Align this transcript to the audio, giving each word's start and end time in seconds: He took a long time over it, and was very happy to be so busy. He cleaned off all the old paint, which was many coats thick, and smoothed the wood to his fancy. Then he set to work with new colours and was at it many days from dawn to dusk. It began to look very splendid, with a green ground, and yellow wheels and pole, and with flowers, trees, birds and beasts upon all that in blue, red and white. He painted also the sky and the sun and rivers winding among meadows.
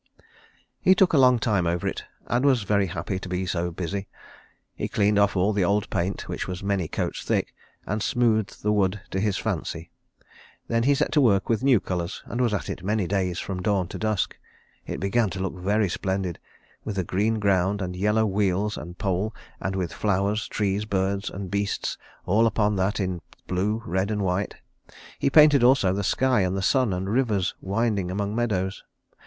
He 0.79 0.95
took 0.95 1.13
a 1.13 1.19
long 1.19 1.37
time 1.37 1.67
over 1.67 1.87
it, 1.87 2.05
and 2.25 2.43
was 2.43 2.63
very 2.63 2.87
happy 2.87 3.19
to 3.19 3.29
be 3.29 3.45
so 3.45 3.69
busy. 3.69 4.07
He 4.73 4.87
cleaned 4.87 5.19
off 5.19 5.35
all 5.37 5.53
the 5.53 5.63
old 5.63 5.87
paint, 5.91 6.27
which 6.27 6.47
was 6.47 6.63
many 6.63 6.87
coats 6.87 7.21
thick, 7.23 7.53
and 7.85 8.01
smoothed 8.01 8.63
the 8.63 8.71
wood 8.71 9.01
to 9.11 9.19
his 9.19 9.37
fancy. 9.37 9.91
Then 10.67 10.81
he 10.81 10.95
set 10.95 11.11
to 11.11 11.21
work 11.21 11.49
with 11.49 11.61
new 11.61 11.79
colours 11.79 12.23
and 12.25 12.41
was 12.41 12.51
at 12.51 12.67
it 12.67 12.83
many 12.83 13.05
days 13.05 13.37
from 13.37 13.61
dawn 13.61 13.87
to 13.89 13.99
dusk. 13.99 14.35
It 14.87 14.99
began 14.99 15.29
to 15.29 15.39
look 15.39 15.53
very 15.59 15.87
splendid, 15.87 16.39
with 16.83 16.97
a 16.97 17.03
green 17.03 17.37
ground, 17.37 17.79
and 17.79 17.95
yellow 17.95 18.25
wheels 18.25 18.77
and 18.77 18.97
pole, 18.97 19.35
and 19.59 19.75
with 19.75 19.93
flowers, 19.93 20.47
trees, 20.47 20.83
birds 20.85 21.29
and 21.29 21.51
beasts 21.51 21.95
upon 22.25 22.45
all 22.57 22.71
that 22.77 22.99
in 22.99 23.21
blue, 23.45 23.83
red 23.85 24.09
and 24.09 24.23
white. 24.23 24.55
He 25.19 25.29
painted 25.29 25.61
also 25.63 25.93
the 25.93 26.03
sky 26.03 26.41
and 26.41 26.57
the 26.57 26.63
sun 26.63 26.91
and 26.91 27.07
rivers 27.07 27.53
winding 27.61 28.09
among 28.09 28.33
meadows. 28.35 28.81